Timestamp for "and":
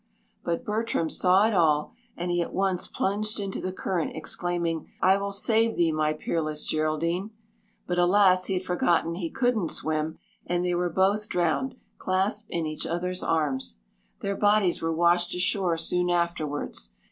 2.17-2.31, 10.47-10.65